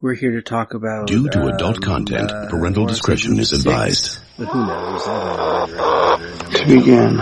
[0.00, 1.08] We're here to talk about.
[1.08, 4.20] Due to adult um, content, uh, parental Morrison discretion is advised.
[4.38, 5.02] But who knows?
[5.08, 6.50] I don't know.
[6.50, 7.16] To begin.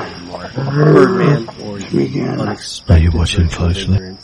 [0.75, 2.39] Birdman or To begin.
[2.39, 4.19] Are you watching closely?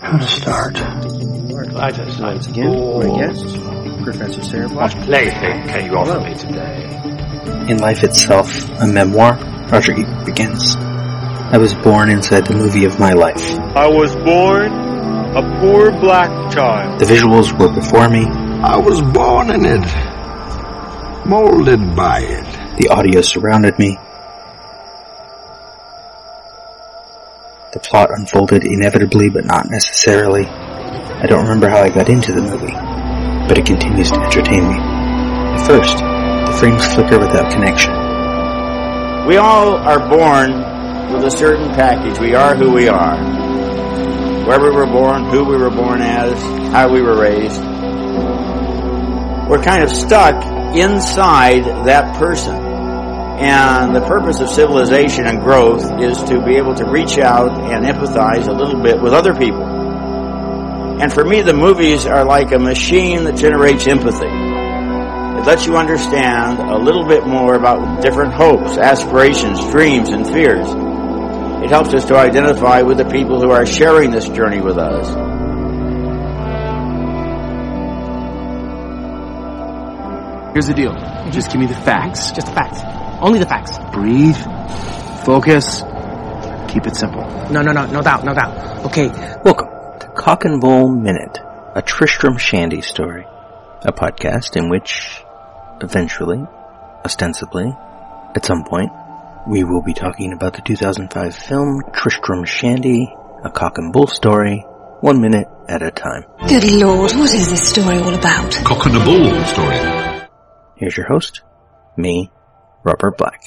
[0.00, 0.76] How to start.
[0.76, 7.70] I just Once again, my guest, Professor Sarah What plaything can you offer me today?
[7.72, 9.38] In Life Itself, a memoir,
[9.72, 10.76] Roger Ebert begins.
[10.76, 13.48] I was born inside the movie of my life.
[13.74, 14.83] I was born
[15.34, 17.00] a poor black child.
[17.00, 21.26] The visuals were before me, I was born in it.
[21.26, 22.78] Molded by it.
[22.78, 23.98] the audio surrounded me.
[27.72, 30.46] The plot unfolded inevitably but not necessarily.
[30.46, 32.74] I don't remember how I got into the movie,
[33.48, 34.78] but it continues to entertain me.
[34.78, 37.90] At first, the frames flicker without connection.
[39.26, 40.52] We all are born
[41.12, 42.20] with a certain package.
[42.20, 43.43] We are who we are.
[44.46, 46.38] Where we were born, who we were born as,
[46.72, 47.60] how we were raised.
[49.48, 50.34] We're kind of stuck
[50.76, 52.54] inside that person.
[52.54, 57.84] And the purpose of civilization and growth is to be able to reach out and
[57.84, 59.64] empathize a little bit with other people.
[59.64, 64.26] And for me, the movies are like a machine that generates empathy.
[64.26, 70.68] It lets you understand a little bit more about different hopes, aspirations, dreams, and fears.
[71.64, 75.08] It helps us to identify with the people who are sharing this journey with us.
[80.52, 80.92] Here's the deal.
[80.92, 81.30] Mm-hmm.
[81.30, 82.26] Just give me the facts.
[82.26, 82.34] Mm-hmm.
[82.34, 82.80] Just the facts.
[83.22, 83.78] Only the facts.
[83.94, 84.36] Breathe.
[85.24, 85.80] Focus.
[86.70, 87.22] Keep it simple.
[87.50, 88.84] No, no, no, no doubt, no doubt.
[88.84, 89.08] Okay,
[89.42, 89.68] Welcome
[90.00, 91.38] to Cock and Bull Minute,
[91.74, 93.24] a Tristram Shandy story.
[93.80, 95.24] A podcast in which,
[95.80, 96.44] eventually,
[97.06, 97.74] ostensibly,
[98.36, 98.92] at some point,
[99.46, 103.12] we will be talking about the 2005 film Tristram Shandy,
[103.44, 104.60] a cock and bull story,
[105.00, 106.24] one minute at a time.
[106.48, 108.52] Good lord, what is this story all about?
[108.64, 110.28] Cock and a bull story.
[110.76, 111.42] Here's your host,
[111.96, 112.30] me,
[112.84, 113.42] Robert Black.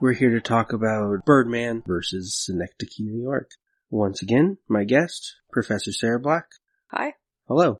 [0.00, 3.50] We're here to talk about Birdman versus Synecdoche, New York.
[3.90, 6.46] Once again, my guest, Professor Sarah Black.
[6.88, 7.12] Hi.
[7.46, 7.78] Hello.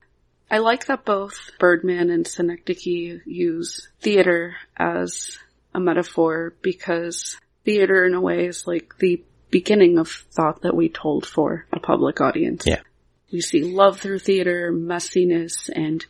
[0.50, 5.38] I like that both Birdman and Synecdoche use theater as
[5.74, 10.88] a metaphor because theater in a way is like the beginning of thought that we
[10.88, 12.64] told for a public audience.
[12.66, 12.80] Yeah.
[13.32, 16.04] We see love through theater, messiness, and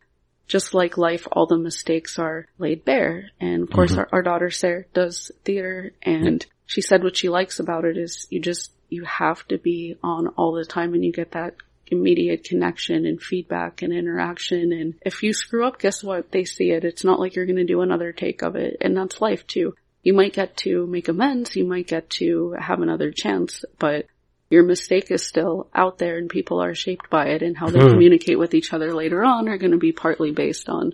[0.48, 3.30] just like life, all the mistakes are laid bare.
[3.40, 3.98] And of course, Mhm.
[3.98, 8.26] our, our daughter Sarah does theater, and she said what she likes about it is
[8.30, 11.54] you just, you have to be on all the time and you get that
[11.86, 14.72] immediate connection and feedback and interaction.
[14.72, 16.30] And if you screw up, guess what?
[16.30, 16.84] They see it.
[16.84, 18.78] It's not like you're going to do another take of it.
[18.80, 19.74] And that's life too.
[20.02, 21.54] You might get to make amends.
[21.54, 24.06] You might get to have another chance, but
[24.50, 27.80] your mistake is still out there and people are shaped by it and how they
[27.80, 27.92] Hmm.
[27.92, 30.92] communicate with each other later on are going to be partly based on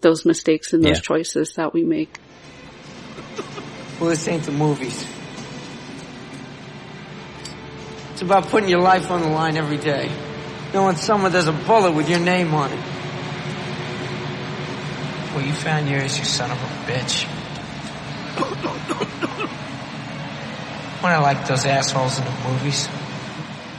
[0.00, 1.02] those mistakes and those Yeah.
[1.02, 2.10] choices that we make.
[3.98, 5.04] well, this ain't the movies.
[8.12, 10.10] It's about putting your life on the line every day.
[10.72, 12.78] Knowing somewhere there's a bullet with your name on it.
[15.34, 17.26] Well, you found yours, you son of a bitch.
[21.00, 22.88] When I like those assholes in the movies.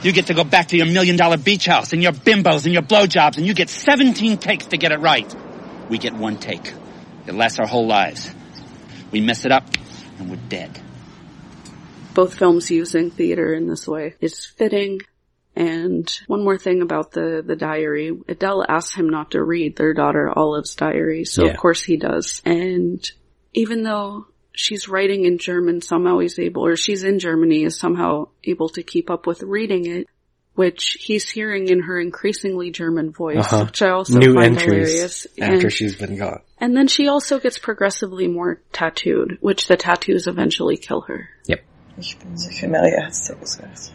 [0.02, 2.72] You get to go back to your million dollar beach house and your bimbos and
[2.72, 5.32] your blowjobs and you get 17 takes to get it right.
[5.88, 6.72] We get one take.
[7.26, 8.28] It lasts our whole lives.
[9.12, 9.64] We mess it up
[10.18, 10.80] and we're dead.
[12.14, 15.00] both films using theater in this way is fitting.
[15.54, 18.10] And one more thing about the, the diary.
[18.26, 21.50] Adele asks him not to read their daughter Olive's diary, so Yeah.
[21.52, 22.42] of course he does.
[22.44, 23.08] And
[23.54, 28.28] even though she's writing in German, somehow he's able, or she's in Germany, is somehow
[28.44, 30.06] able to keep up with reading it,
[30.54, 33.64] which he's hearing in her increasingly German voice, Uh-huh.
[33.64, 35.26] which I also New find entries hilarious.
[35.40, 36.40] after And- she's been gone.
[36.58, 41.28] and then she also gets progressively more tattooed, which the tattoos eventually kill her.
[41.46, 41.60] Yep.
[41.98, 43.92] Ich bin sicher, Mary hat's dir gesagt.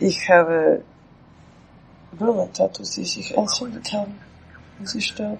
[0.00, 0.82] Ich habe
[2.12, 4.14] Blumentattoos, die sich entzündet haben,
[4.78, 5.38] und sie starb.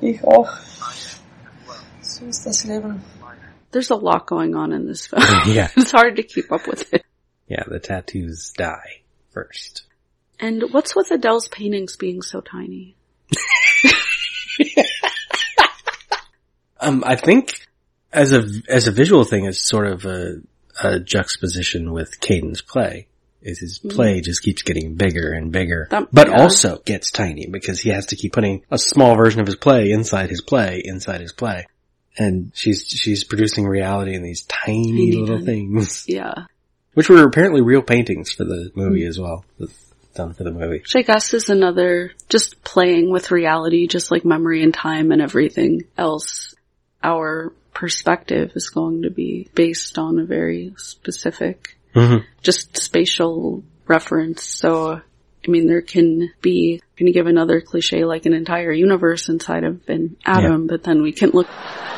[0.00, 0.48] Ich auch.
[2.18, 3.00] So ist das Leben.
[3.70, 5.22] There's a lot going on in this film.
[5.46, 5.68] Yeah.
[5.76, 7.04] it's hard to keep up with it.
[7.48, 9.84] Yeah, the tattoos die first.
[10.38, 12.96] And what's with Adele's paintings being so tiny?
[16.80, 17.52] Um, I think
[18.12, 20.36] as a as a visual thing, it's sort of a,
[20.82, 23.06] a juxtaposition with Caden's play.
[23.40, 23.90] Is his Mhm.
[23.94, 26.42] play just keeps getting bigger and bigger, That- but yeah.
[26.42, 29.90] also gets tiny because he has to keep putting a small version of his play
[29.92, 31.66] inside his play inside his play,
[32.18, 36.46] and she's she's producing reality in these tiny, Tiny, little things, Yeah.
[36.94, 39.44] which were apparently real paintings for the movie as well.
[40.14, 40.78] done for the movie.
[40.80, 45.22] Which I guess is another, just playing with reality, just like memory and time and
[45.22, 46.54] everything else.
[47.02, 52.24] Our perspective is going to be based on a very specific, Mhm.
[52.42, 54.42] just spatial reference.
[54.44, 55.00] So,
[55.46, 59.64] I mean, there can be, can you give another cliche like an entire universe inside
[59.64, 61.48] of an atom, but then we can look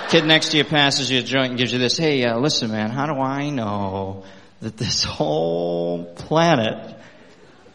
[0.08, 2.70] Kid next to you passes you a joint and gives you this, hey, uh, listen
[2.70, 4.24] man, how do I know
[4.62, 6.96] that this whole planet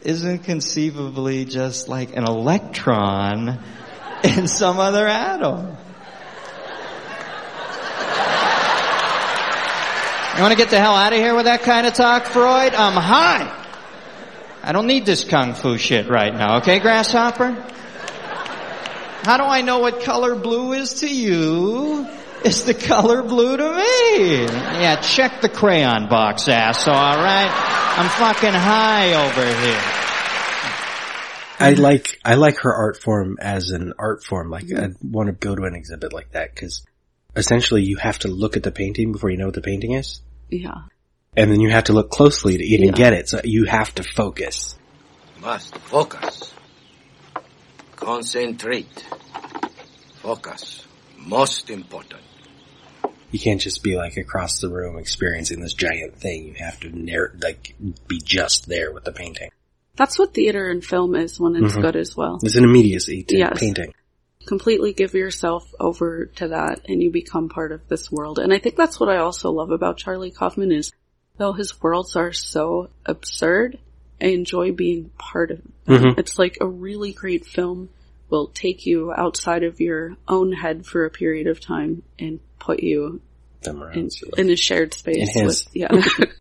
[0.01, 3.59] isn't conceivably just like an electron
[4.23, 5.77] in some other atom?
[10.35, 12.73] You want to get the hell out of here with that kind of talk, Freud?
[12.73, 13.58] I'm high.
[14.61, 17.51] I don't need this kung fu shit right now, okay, grasshopper?
[19.23, 22.07] How do I know what color blue is to you?
[22.43, 24.43] It's the color blue to me.
[24.43, 27.51] Yeah, check the crayon box, ass, alright?
[27.51, 29.99] I'm fucking high over here.
[31.61, 34.49] I like I like her art form as an art form.
[34.49, 36.85] Like I want to go to an exhibit like that because
[37.35, 40.21] essentially you have to look at the painting before you know what the painting is,
[40.49, 40.83] Yeah.
[41.35, 42.95] And then you have to look closely to even Yeah.
[42.95, 43.29] get it.
[43.29, 44.75] So you have to focus.
[45.41, 46.53] Must focus.
[47.95, 49.05] Concentrate.
[50.21, 50.85] Focus.
[51.17, 52.21] Most important.
[53.31, 56.47] You can't just be like across the room experiencing this giant thing.
[56.47, 57.75] You have to narr- like
[58.07, 59.51] be just there with the painting.
[59.95, 61.81] That's what theater and film is when it's Mhm.
[61.81, 62.39] good as well.
[62.41, 63.59] It's an immediacy to Yes.
[63.59, 63.93] painting.
[64.45, 68.39] Completely give yourself over to that and you become part of this world.
[68.39, 70.91] And I think that's what I also love about Charlie Kaufman is
[71.39, 73.79] though his worlds are so absurd,
[74.21, 75.73] I enjoy being part of them.
[75.87, 76.19] Mhm.
[76.19, 77.89] It's like a really great film
[78.29, 82.83] will take you outside of your own head for a period of time and put
[82.83, 83.21] you
[83.63, 85.89] Them in, in a shared space with, yeah.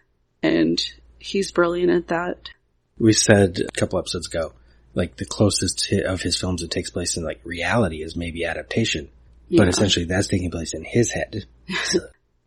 [0.43, 0.79] and
[1.19, 2.51] he's brilliant at that.
[2.99, 4.53] We said a couple episodes ago,
[4.95, 9.09] like the closest of his films that takes place in like reality is maybe adaptation,
[9.51, 11.47] but essentially that's taking place in his head.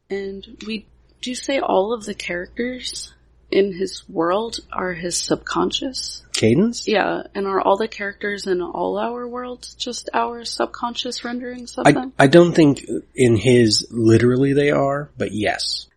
[0.09, 0.87] And we
[1.21, 3.13] do you say all of the characters
[3.51, 6.23] in his world are his subconscious.
[6.33, 6.87] Caden's?
[6.87, 11.85] Yeah, and are all the characters in all our worlds just our subconscious renderings of
[11.85, 12.13] I, them?
[12.17, 15.87] I don't think in his literally they are, but yes.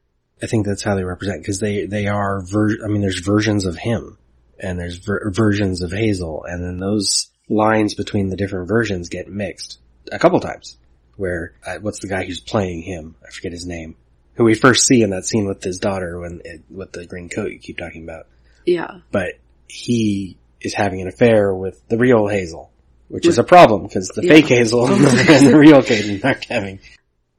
[0.43, 3.65] I think that's how they represent because they, they are ver- I mean, there's versions
[3.65, 4.19] of him
[4.59, 9.29] and there's ver- versions of Hazel and then those lines between the different versions get
[9.29, 9.79] mixed
[10.11, 10.77] a couple times
[11.17, 13.15] where, uh, what's the guy who's playing him?
[13.25, 13.97] I forget his name.
[14.35, 17.29] Who we first see in that scene with his daughter when, it, with the green
[17.29, 18.27] coat you keep talking about.
[18.67, 18.99] Yeah.
[19.13, 19.35] But
[19.69, 22.73] he is having an affair with the real Hazel,
[23.09, 24.33] which is a problem because the Yeah.
[24.33, 25.03] fake Hazel and
[25.47, 26.81] the real Caden aren't having.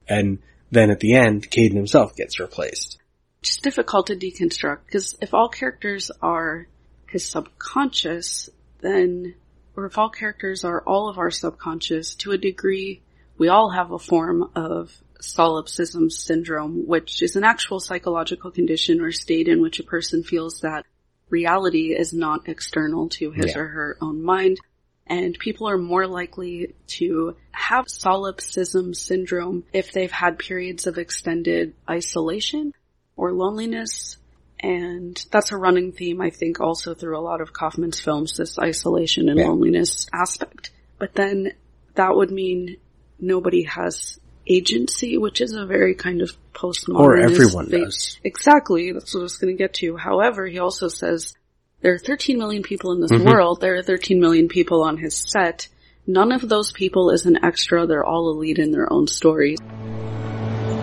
[0.07, 0.39] And
[0.71, 2.97] then at the end, Caden himself gets replaced.
[3.41, 6.67] It's difficult to deconstruct because if all characters are
[7.09, 8.49] his subconscious,
[8.81, 9.35] then,
[9.75, 13.01] or if all characters are all of our subconscious, to a degree,
[13.37, 19.11] we all have a form of solipsism syndrome, which is an actual psychological condition or
[19.11, 20.85] state in which a person feels that
[21.29, 23.59] reality is not external to his Yeah.
[23.59, 24.59] or her own mind.
[25.07, 31.73] And people are more likely to have solipsism syndrome if they've had periods of extended
[31.89, 32.73] isolation
[33.15, 34.17] or loneliness.
[34.59, 38.57] And that's a running theme, I think, also through a lot of Kaufman's films, this
[38.57, 39.49] isolation and Yeah.
[39.49, 40.71] loneliness aspect.
[40.97, 41.53] But then
[41.95, 42.77] that would mean
[43.19, 46.99] nobody has agency, which is a very kind of postmodern.
[46.99, 48.19] Or everyone does.
[48.23, 48.91] Exactly.
[48.91, 49.97] That's what I was going to get to.
[49.97, 51.33] However, he also says
[51.81, 53.25] there are 13 million people in this Mhm.
[53.25, 53.61] world.
[53.61, 55.67] There are 13 million people on his set.
[56.07, 57.87] None of those people is an extra.
[57.87, 59.59] They're all a lead in their own stories.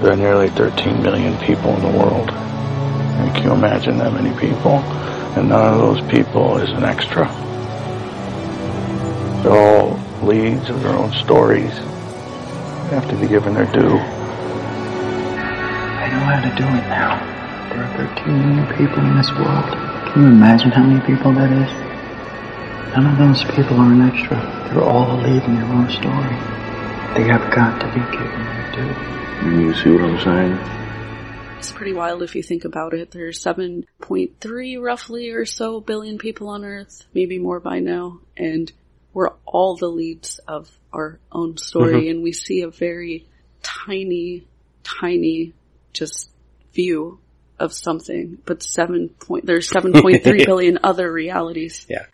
[0.03, 2.29] There are nearly 13 million people in the world.
[2.31, 4.79] And can you imagine that many people?
[5.37, 7.27] And none of those people is an extra.
[9.43, 11.73] They're all leads of their own stories.
[12.93, 13.97] They have to be given their due.
[15.97, 17.17] I know how to do it now.
[17.71, 19.65] There are 13 million people in this world.
[20.13, 21.73] Can you imagine how many people that is?
[22.95, 24.37] None of those people are an extra.
[24.69, 26.37] They're all a lead in their own story.
[27.17, 28.93] They have got to be given their due.
[29.63, 30.53] You see what I'm saying?
[31.57, 33.11] It's pretty wild if you think about it.
[33.11, 38.71] There's 7.3 roughly or so billion people on Earth, maybe more by now, and
[39.15, 42.11] we're all the leads of our own story Mhm.
[42.11, 43.27] and we see a very
[43.63, 44.47] tiny,
[44.85, 45.53] tiny
[45.93, 46.31] just
[46.75, 47.19] view
[47.59, 51.87] of something, but seven point, there's 7.3 billion other realities.
[51.89, 52.07] Yeah.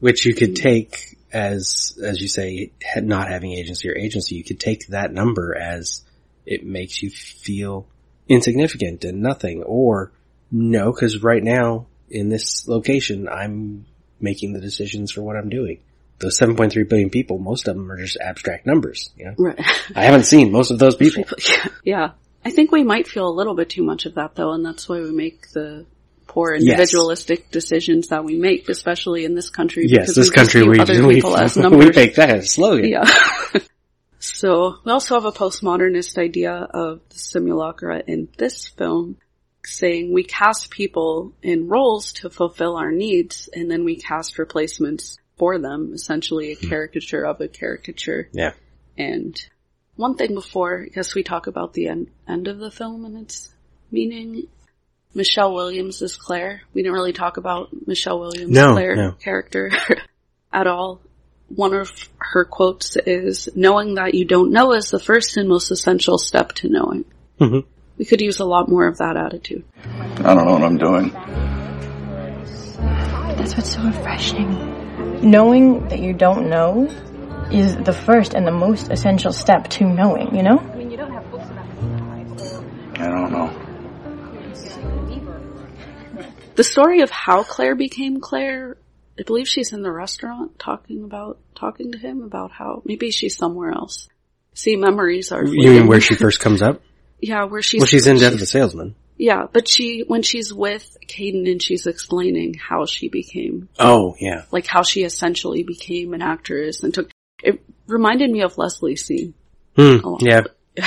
[0.00, 4.60] Which you could take as, as you say, not having agency or agency, you could
[4.60, 6.02] take that number as
[6.44, 7.86] it makes you feel
[8.28, 10.12] insignificant and nothing, or
[10.50, 13.86] no, cause right now in this location, I'm
[14.20, 15.80] making the decisions for what I'm doing.
[16.22, 19.34] Those 7.3 billion people, most of them are just abstract numbers, you know?
[19.36, 19.58] Right.
[19.94, 21.24] I haven't seen most of those people.
[21.84, 22.12] Yeah.
[22.44, 24.88] I think we might feel a little bit too much of that though, and that's
[24.88, 25.84] why we make the
[26.26, 26.62] poor Yes.
[26.62, 29.86] individualistic decisions that we make, especially in this country.
[29.88, 32.48] Yes, because this we country we, other we, people as we make that as a
[32.48, 32.88] slogan.
[32.88, 33.04] Yeah.
[34.18, 39.18] so we also have a postmodernist idea of the simulacra in this film
[39.64, 45.18] saying we cast people in roles to fulfill our needs and then we cast replacements
[45.42, 48.28] for them, essentially a caricature of a caricature.
[48.30, 48.52] Yeah.
[48.96, 49.34] And
[49.96, 53.16] one thing before, I guess we talk about the end, end of the film and
[53.24, 53.52] its
[53.90, 54.46] meaning.
[55.14, 56.62] Michelle Williams is Claire.
[56.72, 59.12] We didn't really talk about Michelle Williams' No, Claire no.
[59.20, 59.72] character
[60.52, 61.00] at all.
[61.48, 65.72] One of her quotes is, knowing that you don't know is the first and most
[65.72, 67.04] essential step to knowing.
[67.40, 67.64] Mhm.
[67.98, 69.64] We could use a lot more of that attitude.
[70.18, 71.08] I don't know what I'm doing.
[73.36, 74.71] That's what's so refreshing.
[75.22, 76.88] Knowing that you don't know
[77.50, 80.58] is the first and the most essential step to knowing, you know?
[80.58, 81.22] I mean, you don't know.
[86.54, 88.76] The story of how Claire became Claire,
[89.18, 93.36] I believe she's in the restaurant talking about, talking to him about how, maybe she's
[93.36, 94.08] somewhere else.
[94.54, 96.82] See, memories are You mean where she first comes up?
[97.24, 97.78] Yeah, where she's.
[97.78, 98.96] well, she's in Death of a Salesman.
[99.16, 104.44] Yeah, but she, when she's with Caden and she's explaining how she became, Oh, yeah.
[104.50, 107.10] like how she essentially became an actress and took,
[107.42, 109.34] it reminded me of Leslie scene.
[109.76, 110.42] Hmm, yeah.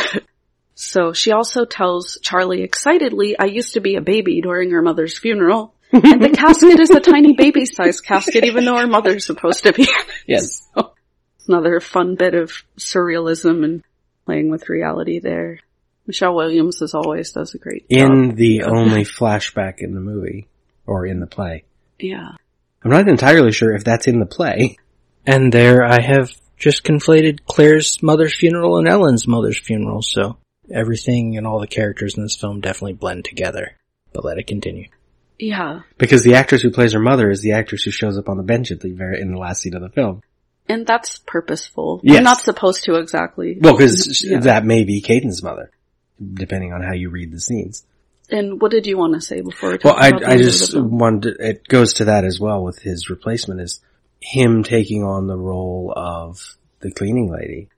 [0.78, 5.18] So she also tells Charlie excitedly, I used to be a baby during her mother's
[5.18, 5.74] funeral.
[5.94, 9.72] and the casket is a tiny baby sized casket even though her mother's supposed to
[9.74, 9.88] be.
[10.28, 10.68] Yes.
[10.76, 10.92] So,
[11.48, 13.84] another fun bit of surrealism and
[14.26, 15.60] playing with reality there.
[16.08, 18.12] Michelle Williams as always does a great job.
[18.12, 20.48] In the only flashback in the movie,
[20.86, 21.64] or in the play.
[22.00, 22.34] Yeah.
[22.84, 24.78] I'm not entirely sure if that's in the play.
[25.26, 30.38] And there I have just conflated Claire's mother's funeral and Ellen's mother's funeral, so
[30.72, 33.76] everything and all the characters in this film definitely blend together.
[34.14, 34.88] But let it continue.
[35.40, 35.82] Yeah.
[35.98, 38.44] Because the actress who plays her mother is the actress who shows up on the
[38.44, 40.22] bench at the very, in the last scene of the film.
[40.70, 42.00] And that's purposeful.
[42.04, 42.16] Yes.
[42.18, 43.58] We're not supposed to exactly.
[43.60, 44.40] Well, because Yeah.
[44.42, 45.72] that may be Caden's mother,
[46.34, 47.86] depending on how you read the scenes.
[48.30, 51.48] And what did you want to say before we Well, I, I just wanted, to-
[51.50, 53.82] it goes to that as well with his replacement is
[54.20, 57.70] him taking on the role of the cleaning lady,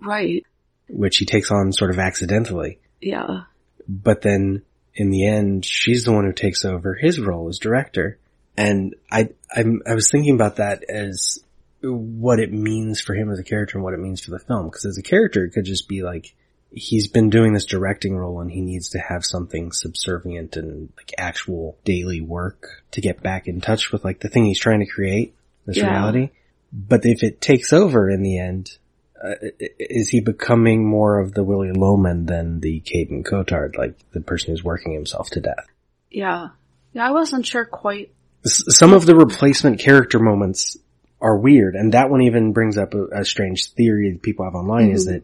[0.00, 0.44] Right.
[0.88, 2.80] which he takes on sort of accidentally.
[3.00, 3.42] Yeah.
[3.88, 4.62] But then
[4.94, 8.18] in the end, she's the one who takes over his role as director.
[8.56, 11.38] And I, I'm, I was thinking about that as
[11.82, 14.68] what it means for him as a character and what it means for the film.
[14.70, 16.34] Cause as a character, it could just be like,
[16.74, 21.12] he's been doing this directing role and he needs to have something subservient and like
[21.18, 24.86] actual daily work to get back in touch with like the thing he's trying to
[24.86, 25.34] create,
[25.66, 25.90] this Yeah.
[25.90, 26.30] reality.
[26.72, 28.78] But if it takes over in the end,
[29.22, 29.34] uh,
[29.78, 34.50] is he becoming more of the Willy Loman than the Caden Cotard, like the person
[34.50, 35.66] who's working himself to death?
[36.10, 36.48] Yeah.
[36.94, 38.10] Yeah, I wasn't sure quite.
[38.44, 40.76] S- Some of the replacement character moments
[41.20, 44.54] are weird, and that one even brings up a, a strange theory that people have
[44.54, 45.12] online is Mhm.
[45.12, 45.22] that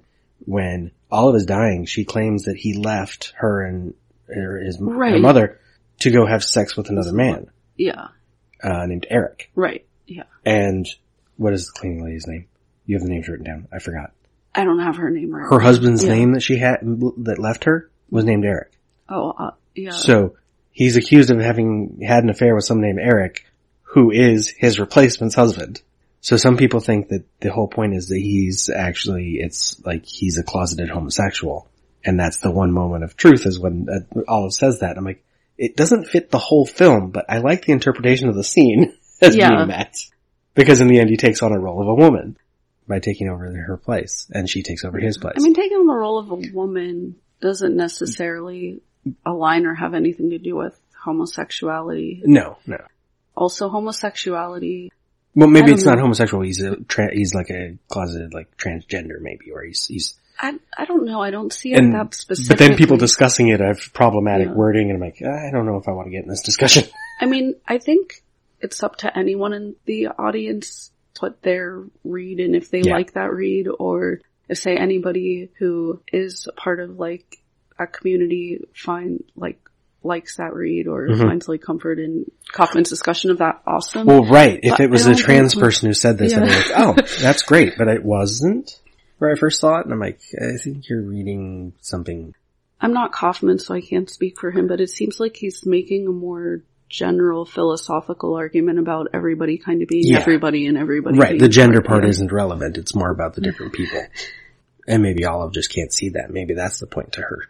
[0.48, 3.94] when Olive is dying, she claims that he left her and
[4.34, 5.60] her, his her mother
[6.00, 8.08] to go have sex with another man Yeah.
[8.62, 9.50] uh, named Eric.
[9.54, 9.84] Right.
[10.06, 10.22] Yeah.
[10.46, 10.86] And
[11.36, 12.46] what is the cleaning lady's name?
[12.86, 13.68] You have the names written down.
[13.72, 14.12] I forgot.
[14.54, 15.50] I don't have her name right.
[15.50, 16.14] Her husband's Yeah.
[16.14, 18.72] name that she had that left her was named Eric.
[19.08, 19.90] Oh, uh, yeah.
[19.90, 20.36] So
[20.70, 23.44] he's accused of having had an affair with someone named Eric,
[23.82, 25.82] who is his replacement's husband.
[26.28, 30.36] So some people think that the whole point is that he's actually, it's like he's
[30.36, 31.70] a closeted homosexual.
[32.04, 34.98] And that's the one moment of truth is when uh, Olive says that.
[34.98, 35.24] I'm like,
[35.56, 38.92] it doesn't fit the whole film, but I like the interpretation of the scene
[39.22, 39.48] as Yeah.
[39.56, 39.96] being that.
[40.54, 42.36] Because in the end he takes on a role of a woman
[42.86, 45.36] by taking over her place and she takes over his place.
[45.38, 48.82] I mean, taking on the role of a woman doesn't necessarily
[49.24, 52.20] align or have anything to do with homosexuality.
[52.26, 52.84] no, no.
[53.34, 54.90] Also, homosexuality.
[55.34, 56.42] Well, maybe it's not homosexual.
[56.42, 60.14] He's a tra- he's like a closeted like transgender, maybe, or he's he's.
[60.40, 61.20] I I don't know.
[61.20, 62.48] I don't see it And that specific.
[62.50, 64.54] but then people discussing it have problematic Yeah.
[64.54, 66.84] wording, and I'm like, I don't know if I want to get in this discussion.
[67.20, 68.22] I mean, I think
[68.60, 72.94] it's up to anyone in the audience what their read and if they Yeah.
[72.94, 77.38] like that read or if say anybody who is part of like
[77.76, 79.58] a community find like
[80.04, 81.18] likes that read or Mhm.
[81.20, 84.06] finds like comfort in Kaufman's discussion of that awesome.
[84.06, 84.60] well, right.
[84.62, 86.44] If it was a trans person who said this, Yeah.
[86.44, 88.80] I'd like, oh, that's great, but it wasn't
[89.18, 92.34] where I first saw it, and I'm like, I think you're reading something.
[92.80, 96.06] I'm not Kaufman, so I can't speak for him, but it seems like he's making
[96.06, 100.20] a more general philosophical argument about everybody kind of being Yeah.
[100.20, 101.38] everybody and everybody Right.
[101.40, 102.78] The gender part isn't relevant.
[102.78, 104.00] It's more about the different people.
[104.86, 106.30] And maybe Olive just can't see that.
[106.30, 107.40] Maybe that's the point to her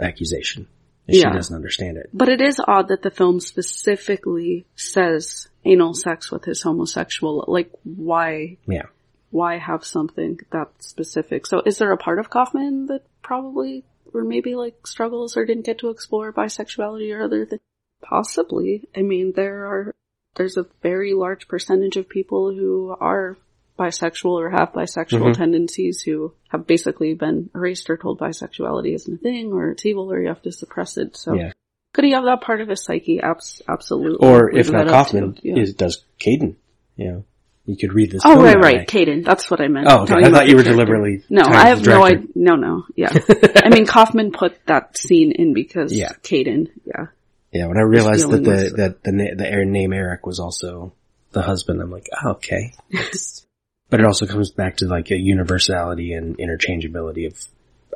[0.00, 0.66] accusation.
[1.10, 1.30] And Yeah.
[1.30, 2.08] She doesn't understand it.
[2.12, 7.44] But it is odd that the film specifically says anal sex with his homosexual.
[7.48, 8.58] Like, why?
[8.66, 8.86] Yeah.
[9.30, 11.46] Why have something that specific?
[11.46, 15.66] So, is there a part of Kaufman that probably, or maybe like struggles or didn't
[15.66, 17.60] get to explore bisexuality or other things?
[18.02, 18.88] Possibly.
[18.96, 19.94] I mean, there are.
[20.36, 23.36] There's a very large percentage of people who are
[23.80, 25.36] bisexual or have bisexual Mhm.
[25.36, 30.12] tendencies who have basically been erased or told bisexuality isn't a thing or it's evil
[30.12, 31.16] or you have to suppress it.
[31.16, 31.52] So Yeah.
[31.94, 33.20] could he have that part of his psyche?
[33.20, 34.26] Abs- absolutely.
[34.28, 35.58] Or if not Kaufman, yeah.
[35.62, 36.54] is, does Caden.
[36.96, 37.24] You know,
[37.66, 38.86] you could read this Oh, right, right.
[38.86, 39.24] Caden.
[39.24, 39.86] That's what I meant.
[39.90, 40.14] Oh, okay.
[40.14, 40.72] I thought you were character.
[40.84, 42.26] deliberately No, I have no idea.
[42.34, 42.84] No, no.
[42.96, 43.12] Yeah.
[43.64, 46.12] I mean, Kaufman put that scene in because Yeah.
[46.22, 46.68] Caden.
[46.84, 47.06] Yeah.
[47.52, 50.92] Yeah, when I realized that the, that the, the name Eric was also
[51.32, 52.72] the husband, I'm like, oh, okay.
[53.90, 57.36] but it also comes back to like a universality and interchangeability of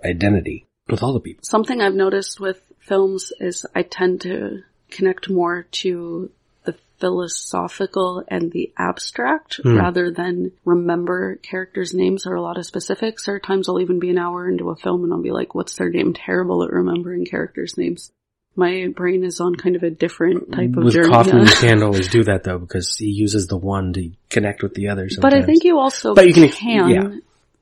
[0.05, 1.43] identity with all the people.
[1.45, 6.31] Something I've noticed with films is I tend to connect more to
[6.65, 9.77] the philosophical and the abstract Hmm.
[9.77, 13.27] rather than remember characters' names or a lot of specifics.
[13.27, 15.55] There are times I'll even be an hour into a film and I'll be like,
[15.55, 16.13] what's their name?
[16.13, 18.13] Terrible at remembering characters' names.
[18.56, 21.08] My brain is on kind of a different type of With journey.
[21.08, 21.42] Kaufman, yeah.
[21.50, 24.88] you can't always do that though because he uses the one to connect with the
[24.88, 25.08] other.
[25.20, 27.08] But I think you also But you can can, yeah.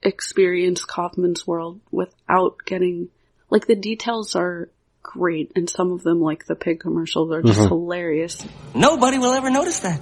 [0.02, 3.08] experience Kaufman's world without getting,
[3.48, 4.68] like the details are
[5.02, 7.66] great and some of them like the pig commercials are just Mm-hmm.
[7.66, 7.68] Mhm.
[7.68, 8.46] hilarious.
[8.74, 10.00] Nobody will ever notice that.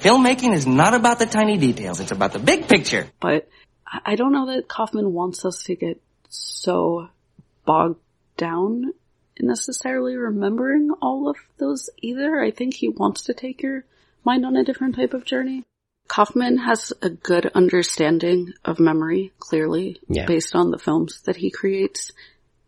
[0.00, 3.06] Filmmaking is not about the tiny details, it's about the big picture.
[3.20, 3.48] But
[3.86, 7.08] I I don't know that Kaufman wants us to get so
[7.64, 7.98] bogged
[8.36, 8.92] down in
[9.40, 12.40] necessarily remembering all of those either.
[12.40, 13.84] I think he wants to take your
[14.24, 15.64] mind on a different type of journey.
[16.08, 20.26] Kaufman has a good understanding of memory, clearly, Yeah.
[20.26, 22.12] based on the films that he creates.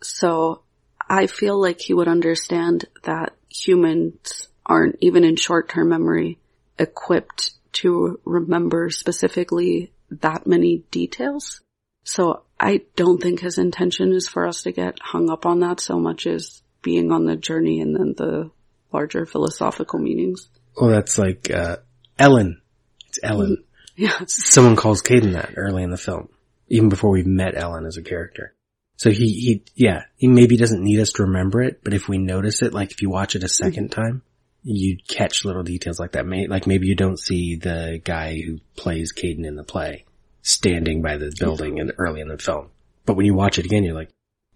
[0.03, 0.63] So
[1.09, 6.39] I feel like he would understand that humans aren't, even in short-term memory,
[6.79, 11.61] equipped to remember specifically that many details.
[12.05, 15.81] So I don't think his intention is for us to get hung up on that
[15.81, 18.51] so much as being on the journey and then the
[18.93, 20.51] larger philosophical meanings.
[20.79, 21.79] Well, that's like uh,
[22.19, 22.61] Ellen.
[23.09, 23.65] It's Ellen.
[23.97, 24.19] Yeah.
[24.29, 26.31] Someone calls Caden that early in the film,
[26.69, 28.55] even before we've met Ellen as a character.
[28.97, 32.17] So he, he, yeah, he maybe doesn't need us to remember it, but if we
[32.17, 34.23] notice it, like if you watch it a 2nd time,
[34.63, 36.25] you catch little details like that.
[36.25, 40.07] May, like maybe you don't see the guy who plays Caden in the play
[40.43, 42.69] standing by the building and early in the film.
[43.07, 44.11] But when you watch it again, you're like,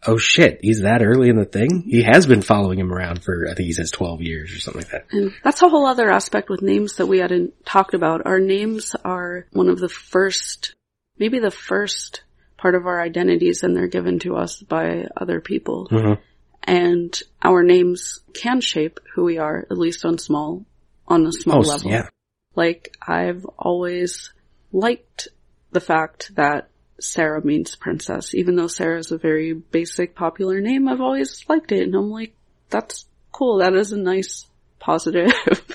[0.07, 1.83] oh shit, he's that early in the thing?
[1.87, 4.83] He has been following him around for, I think he says 12 years or something
[4.83, 5.07] like that.
[5.13, 8.27] And that's a whole other aspect with names that we hadn't talked about.
[8.27, 10.75] Our names are one of the first,
[11.19, 12.23] maybe the first
[12.59, 15.89] part of our identities and they're given to us by other people.
[15.91, 16.19] Mhm.
[16.63, 20.65] And our names can shape who we are, at least on small,
[21.07, 21.91] on a small Oh, level.
[21.91, 22.09] yeah.
[22.57, 24.33] Like, I've always
[24.73, 25.29] liked
[25.75, 28.35] the fact that Sarah means princess.
[28.35, 31.83] Even though Sarah is a very basic, popular name, I've always liked it.
[31.83, 32.35] And I'm like,
[32.71, 33.59] that's cool.
[33.59, 34.47] That is a nice,
[34.79, 35.33] positive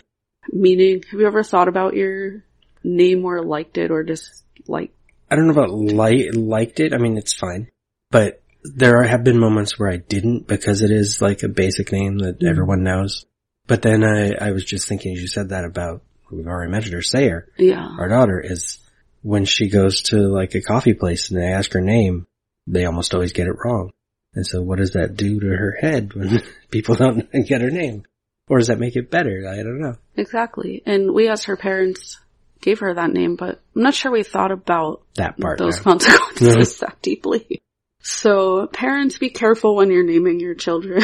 [0.52, 1.04] meaning.
[1.12, 2.44] Have you ever thought about your
[2.84, 4.92] name or liked it or just like,
[5.30, 6.94] I don't know about li- liked it.
[6.94, 7.70] I mean, it's fine,
[8.10, 11.92] but there are, have been moments where I didn't because it is like a basic
[11.92, 12.50] name that Mhm.
[12.50, 13.26] everyone knows.
[13.68, 16.96] But then I, I was just thinking, as you said that about, we've already mentioned
[16.96, 17.88] her, Sayer, yeah.
[18.00, 18.80] our daughter, is
[19.22, 22.28] when she goes to like a coffee place and they ask her name,
[22.68, 23.92] they almost always get it wrong.
[24.34, 28.04] And so what does that do to her head when people don't get her name?
[28.48, 29.46] Or does that make it better?
[29.48, 29.96] I don't know.
[30.16, 30.82] Exactly.
[30.86, 32.20] And we as her parents
[32.62, 35.58] gave her that name, but I'm not sure we thought about That part.
[35.60, 37.62] those consequences that deeply.
[38.02, 41.02] So parents be careful when you're naming your children.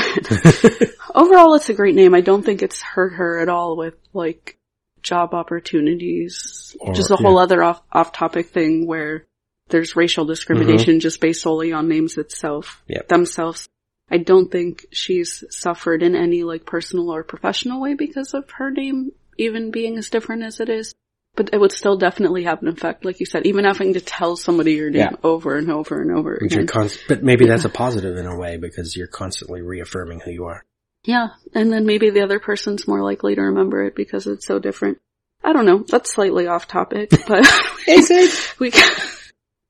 [1.13, 2.13] Overall, it's a great name.
[2.15, 4.57] I don't think it's hurt her at all with like
[5.05, 6.75] job opportunities.
[6.79, 7.43] Or- just a whole yeah.
[7.43, 9.25] other off, off topic thing where
[9.69, 10.99] there's racial discrimination mm-hmm.
[10.99, 13.07] just based solely on names itself, Yep.
[13.07, 13.69] themselves.
[14.11, 18.69] I don't think she's suffered in any like personal or professional way because of her
[18.69, 20.93] name even being as different as it is.
[21.35, 24.37] But it would still definitely have an effect, like you said, even having to tell
[24.37, 25.17] somebody your name Yeah.
[25.23, 26.65] over and over and over again.
[26.65, 30.45] const- but maybe that's a positive in a way because you're constantly reaffirming who you
[30.45, 30.63] are.
[31.05, 34.59] Yeah, and then maybe the other person's more likely to remember it because it's so
[34.59, 34.99] different.
[35.43, 35.83] I don't know.
[35.87, 37.45] That's slightly off topic, but
[38.59, 38.71] we.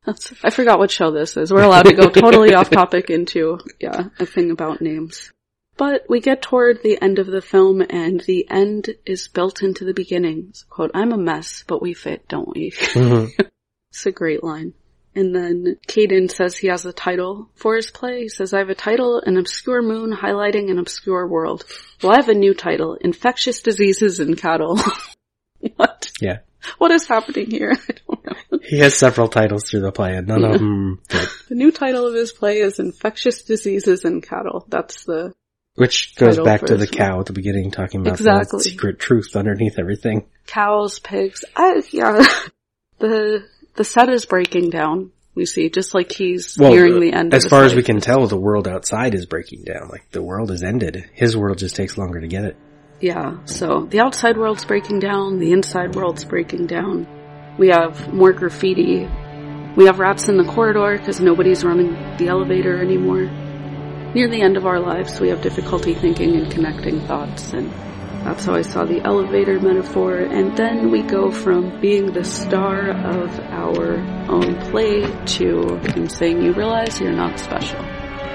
[0.06, 1.52] That's, I forgot what show this is.
[1.52, 5.32] We're allowed to go totally off topic into yeah a thing about names.
[5.78, 9.84] But we get toward the end of the film and the end is built into
[9.84, 10.54] the beginning.
[10.70, 12.72] Quote, I'm a mess, but we fit, don't we?
[12.72, 13.30] Mhm.
[13.90, 14.74] it's a great line.
[15.16, 18.24] And then Caden says he has a title for his play.
[18.24, 21.64] He says, I have a title, An Obscure Moon Highlighting an Obscure World.
[22.04, 24.78] Well, I have a new title, Infectious Diseases in Cattle.
[25.78, 26.12] what?
[26.20, 26.40] Yeah.
[26.80, 27.72] What is happening here?
[27.90, 28.60] I don't know.
[28.64, 31.30] He has several titles through the play and none of them fit.
[31.50, 34.66] The new title of his play is Infectious Diseases in Cattle.
[34.68, 35.34] That's the,
[35.76, 38.58] Which goes back to the cow at the beginning talking about Exactly.
[38.58, 40.26] the secret truth underneath everything.
[40.48, 41.46] cows, pigs.
[41.56, 42.26] I, yeah,
[42.98, 45.12] the the set is breaking down.
[45.36, 47.34] We see just like he's nearing the end.
[47.34, 49.90] as far as we can tell, the world outside is breaking down.
[49.90, 51.10] Like the world is ended.
[51.14, 52.56] His world just takes longer to get it.
[53.02, 53.44] Yeah.
[53.44, 55.40] So the outside world's breaking down.
[55.40, 57.06] The inside world's breaking down.
[57.60, 59.10] We have more graffiti.
[59.76, 63.30] We have rats in the corridor because nobody's running the elevator anymore.
[64.14, 67.70] Near the end of our lives, we have difficulty thinking and connecting thoughts, and
[68.26, 70.18] that's how I saw the elevator metaphor.
[70.18, 75.06] And then we go from being the star of our own play
[75.38, 77.80] to him saying, You realize you're not special.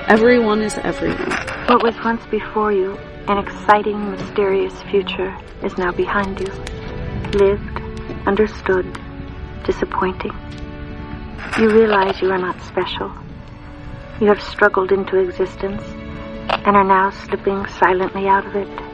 [0.07, 1.33] Everyone is everyone.
[1.67, 6.53] What was once before you, an exciting, mysterious future, is now behind you.
[7.33, 7.81] Lived,
[8.29, 8.97] understood,
[9.65, 10.33] disappointing.
[11.59, 13.13] You realize you are not special.
[14.21, 15.83] You have struggled into existence
[16.47, 18.90] and are now slipping silently out of it.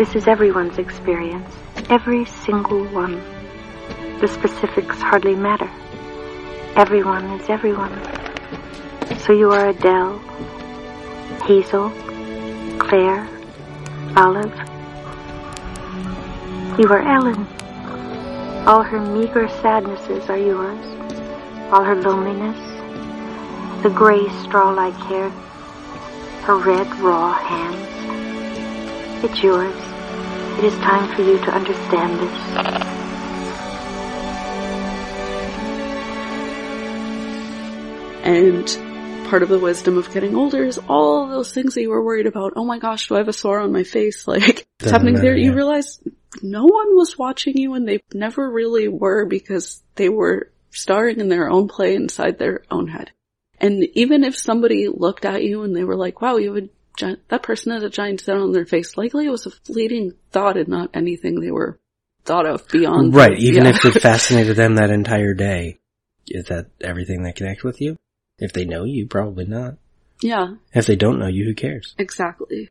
[0.00, 1.54] This is everyone's experience,
[1.90, 3.22] every single one.
[4.20, 5.70] The specifics hardly matter.
[6.74, 7.92] Everyone is everyone.
[9.18, 10.18] So you are Adele,
[11.44, 11.90] Hazel,
[12.78, 13.28] Claire,
[14.16, 14.56] Olive.
[16.78, 17.46] You are Ellen.
[18.66, 20.82] All her meager sadnesses are yours.
[21.70, 22.56] All her loneliness.
[23.82, 25.28] The gray straw-like hair.
[26.48, 27.86] Her red, raw hands.
[29.22, 29.89] It's yours.
[30.60, 33.40] It is time for you to understand this.
[38.22, 42.04] And part of the wisdom of getting older is all those things that you were
[42.04, 42.52] worried about.
[42.56, 44.26] Oh my gosh, do I have a sore on my face?
[44.28, 45.32] Like, it's Doesn't happening there.
[45.32, 45.98] matter, You realize
[46.42, 51.30] no one was watching you and they never really were because they were starring in
[51.30, 53.12] their own play inside their own head.
[53.58, 56.68] And even if somebody looked at you and they were like, wow, you have a
[56.68, 56.79] giant,
[57.28, 60.56] that person has a giant set on their face, likely it was a fleeting thought
[60.56, 61.78] and not anything they were
[62.24, 63.14] thought of beyond.
[63.14, 63.38] Right.
[63.38, 63.70] Even Yeah.
[63.70, 65.78] if it fascinated them that entire day,
[66.28, 67.96] is that everything that connect with you?
[68.38, 69.76] If they know you, probably not.
[70.22, 70.54] yeah.
[70.74, 71.94] If they don't know you, who cares?
[71.98, 72.70] Exactly.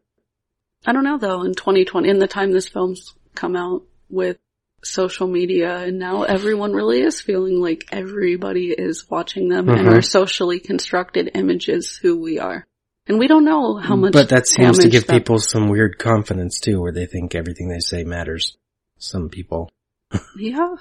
[0.85, 4.37] I don't know though, in 2020, in the time this film's come out with
[4.83, 9.91] social media and now everyone really is feeling like everybody is watching them and Mhm.
[9.93, 12.65] our socially constructed images who we are.
[13.09, 15.97] And we don't know how much But that seems to give that- people some weird
[15.97, 18.55] confidence too, where they think everything they say matters.
[18.99, 19.69] Some people.
[20.37, 20.75] Yeah.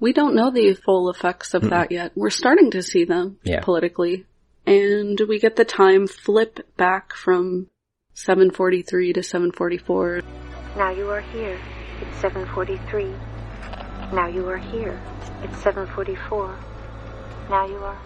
[0.00, 2.12] We don't know the full effects of that yet.
[2.16, 3.60] We're starting to see them Yeah.
[3.60, 4.26] politically.
[4.66, 7.68] And we get the time flip back from
[8.14, 10.22] 743 to 744.
[10.76, 11.58] Now you are here.
[12.00, 13.12] It's 743.
[14.12, 15.00] Now you are here.
[15.44, 16.58] It's 744.
[17.50, 17.98] Now you are.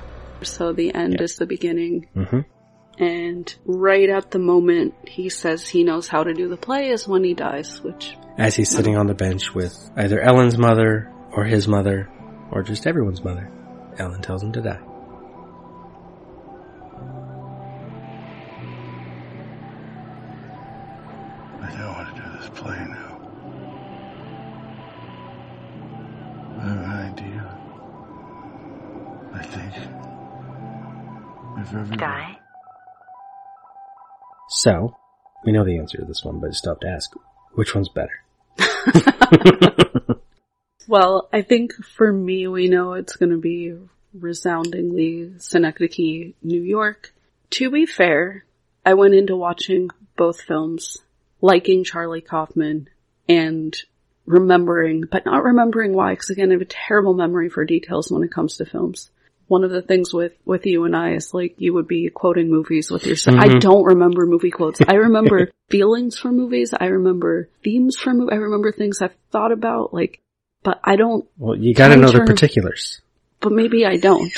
[0.42, 2.08] So the end is the beginning.
[2.14, 2.40] hmm
[2.98, 7.06] And right at the moment he says he knows how to do the play is
[7.06, 11.44] when he dies, which As he's sitting on the bench with either Ellen's mother or
[11.44, 12.08] his mother
[12.50, 13.50] or just everyone's mother.
[13.98, 14.80] Ellen tells him to die.
[21.62, 23.12] I know how to do this play now.
[26.58, 27.58] I have an idea.
[29.32, 29.74] I think.
[31.58, 32.38] If every Die?
[34.56, 34.96] So,
[35.44, 37.12] we know the answer to this one, but still have to ask,
[37.52, 38.22] which one's better?
[40.88, 43.74] Well, I think for me, we know it's going to be
[44.14, 47.12] resoundingly Synecdoche, New York.
[47.50, 48.44] To be fair,
[48.84, 50.98] I went into watching both films,
[51.40, 52.88] liking Charlie Kaufman
[53.28, 53.76] and
[54.26, 58.22] remembering, but not remembering why, because again, I have a terrible memory for details when
[58.22, 59.10] it comes to films.
[59.48, 62.50] One of the things with, with you and I is like you would be quoting
[62.50, 63.38] movies with your son.
[63.38, 63.58] I mm-hmm.
[63.60, 64.80] don't remember movie quotes.
[64.86, 66.74] I remember feelings from movies.
[66.78, 68.32] I remember themes from movies.
[68.32, 70.20] I remember things I've thought about, like,
[70.64, 73.00] but I don't Well, you gotta know the particulars.
[73.40, 74.32] but maybe I don't.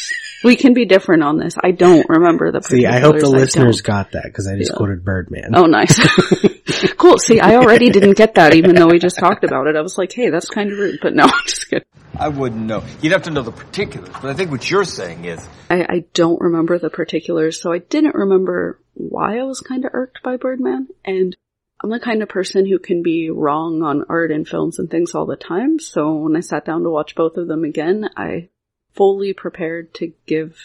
[0.44, 1.54] We can be different on this.
[1.58, 3.42] I don't remember the See, I hope the particulars.
[3.42, 3.86] listeners don't.
[3.86, 4.76] got that, because I just Yeah.
[4.76, 5.52] quoted Birdman.
[5.54, 5.98] Oh, nice.
[6.96, 7.18] cool.
[7.18, 9.76] See, I already didn't get that even though we just talked about it.
[9.76, 11.86] I was like, hey, that's kind of rude, but no, I'm just kidding.
[12.18, 12.84] I wouldn't know.
[13.00, 16.04] You'd have to know the particulars, but I think what you're saying is I, I
[16.14, 20.36] don't remember the particulars, so I didn't remember why I was kind of irked by
[20.36, 20.88] Birdman.
[21.04, 21.36] And
[21.80, 25.14] I'm the kind of person who can be wrong on art and films and things
[25.14, 25.78] all the time.
[25.78, 28.48] So when I sat down to watch both of them again, I
[28.94, 30.58] fully prepared to give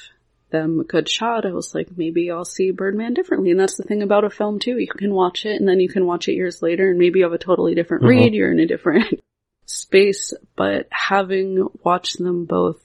[0.54, 1.46] them a good shot.
[1.46, 3.52] I was like, maybe I'll see Birdman differently.
[3.52, 4.78] And that's the thing about a film too.
[4.80, 7.26] You can watch it and then you can watch it years later and maybe you
[7.26, 8.08] have a totally different Mhm.
[8.10, 8.34] read.
[8.34, 9.20] You're in a different
[9.66, 12.80] space, but having watched them both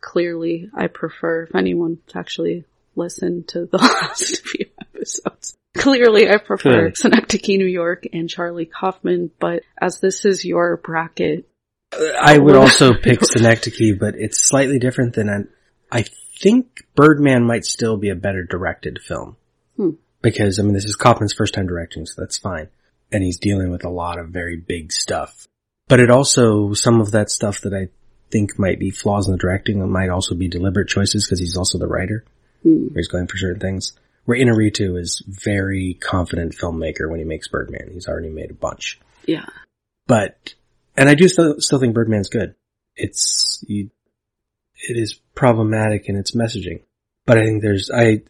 [0.00, 2.64] clearly, I prefer if anyone to actually
[2.96, 5.56] listen to the last few episodes.
[5.74, 6.96] Clearly, I prefer Good.
[6.98, 11.46] Synecdoche, New York and Charlie Kaufman, but as this is your bracket,
[12.20, 15.28] I would also pick Synecdoche, but it's slightly different than
[15.90, 16.04] I, I
[16.42, 19.36] think Birdman might still be a better directed film.
[19.76, 19.90] Hmm.
[20.20, 22.68] Because, I mean, this is Kaufman's first time directing, so that's fine.
[23.10, 25.46] And he's dealing with a lot of very big stuff.
[25.88, 27.88] But it also, some of that stuff that I
[28.30, 31.78] think might be flaws in the directing might also be deliberate choices because he's also
[31.78, 32.24] the writer.
[32.62, 32.88] Hmm.
[32.94, 33.94] He's going for certain things.
[34.24, 37.90] Where Inarritu is very confident filmmaker when he makes Birdman.
[37.92, 39.00] He's already made a bunch.
[39.26, 39.46] yeah.
[40.06, 40.54] But,
[40.96, 42.54] and I do still, still think Birdman's good.
[42.96, 43.90] It's, you,
[44.88, 46.82] it is problematic in its messaging.
[47.24, 48.22] But I think there's, I,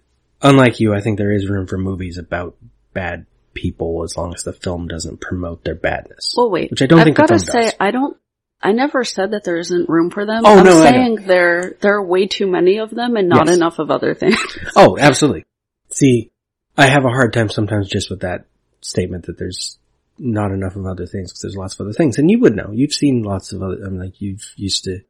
[0.43, 2.57] unlike you, I think there is room for movies about
[2.93, 6.35] bad people as long as the film doesn't promote their badness.
[6.37, 6.71] Well, wait.
[6.71, 7.75] Which I don't I've think the gotta film say, does.
[7.81, 8.17] I don't.
[8.65, 10.43] I never said that there isn't room for them.
[10.45, 13.57] Oh, I'm no, saying there there are way too many of them and not Yes.
[13.57, 14.37] enough of other things.
[14.77, 15.45] Oh, absolutely.
[15.91, 16.31] See,
[16.79, 18.45] I have a hard time sometimes just with that
[18.81, 19.79] statement that there's
[20.17, 22.19] not enough of other things because there's lots of other things.
[22.19, 22.71] And you would know.
[22.73, 25.01] You've seen lots of other, I mean, like you've used to,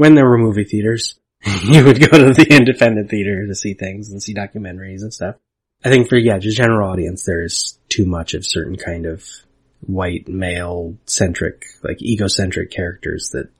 [0.00, 1.18] when there were movie theaters,
[1.62, 5.36] you would go to the independent theater to see things and see documentaries and stuff.
[5.84, 9.22] I think for, yeah, just general audience, there's too much of certain kind of
[9.80, 13.50] white male centric, like egocentric characters that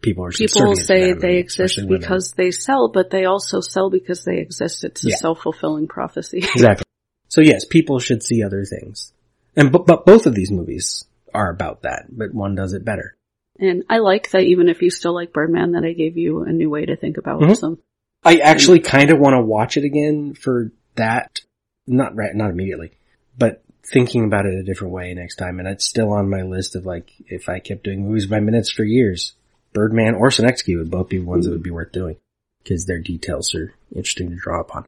[0.00, 2.00] people are People say they exist especially women.
[2.02, 4.84] because they sell, but they also sell because they exist.
[4.84, 5.16] It's a Yeah.
[5.16, 6.38] self-fulfilling prophecy.
[6.54, 6.84] Exactly.
[7.26, 9.12] So yes, people should see other things.
[9.56, 13.16] And but, but both of these movies are about that, but one does it better.
[13.62, 16.52] And I like that even if you still like Birdman, that I gave you a
[16.52, 17.56] new way to think about Mhm.
[17.56, 17.78] some.
[18.24, 21.40] I actually kind of want to watch it again for that.
[21.86, 22.92] Not right, not immediately,
[23.36, 25.58] but thinking about it a different way next time.
[25.58, 28.70] And it's still on my list of like, if I kept doing movies by minutes
[28.70, 29.32] for years,
[29.72, 32.16] Birdman or Synecdoche would both be ones that would be worth doing
[32.62, 34.86] because their details are interesting to draw upon.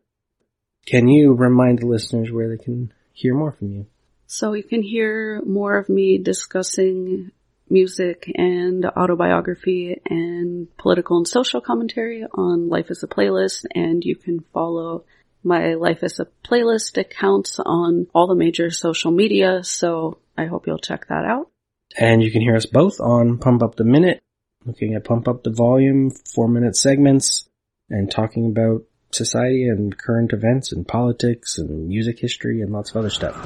[0.87, 3.87] Can you remind the listeners where they can hear more from you?
[4.26, 7.32] So you can hear more of me discussing
[7.74, 14.16] music and autobiography and political and social commentary on Life as a Playlist and you
[14.16, 15.04] can follow
[15.42, 19.62] my Life as a Playlist accounts on all the major social media.
[19.64, 21.50] So I hope you'll check that out.
[21.98, 24.22] And you can hear us both on Pump Up the Minute,
[24.64, 27.48] looking at Pump Up the Volume, four minute segments,
[27.90, 32.96] and talking about society and current events and politics and music history and lots of
[32.96, 33.37] other stuff.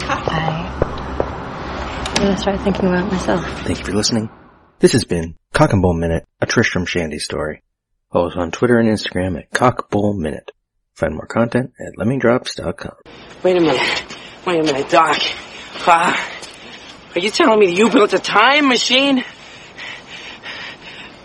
[2.28, 3.42] I'm gonna start thinking about myself.
[3.64, 4.28] Thank you for listening.
[4.80, 7.62] This has been Cock and Bull Minute, a Tristram Shandy story.
[8.12, 10.50] Follow us on Twitter and Instagram at Cockbull Minute.
[10.92, 12.96] Find more content at lemmingdrops.com.
[13.42, 14.16] Wait a minute.
[14.46, 15.16] Wait a minute, Doc.
[15.86, 16.30] Ah,
[17.14, 19.24] are you telling me you built a time machine?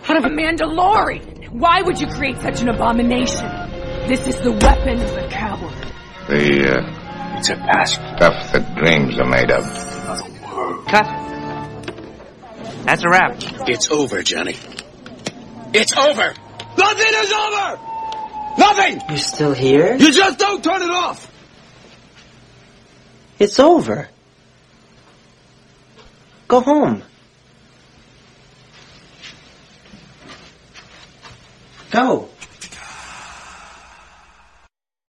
[0.08, 1.50] Out of a Mandalorian.
[1.50, 3.46] Why would you create such an abomination?
[4.08, 5.74] This is the weapon of a coward.
[6.30, 9.93] The, uh, it's a past stuff that dreams are made of.
[10.88, 11.06] Cut.
[12.86, 13.38] That's a wrap.
[13.68, 14.56] It's over, Johnny.
[15.74, 16.34] It's over.
[16.78, 17.80] Nothing is over!
[18.58, 19.02] Nothing!
[19.10, 19.96] You're still here?
[19.96, 21.32] You just don't turn it off!
[23.40, 24.10] It's over.
[26.48, 27.04] Go home.
[31.90, 32.30] Go.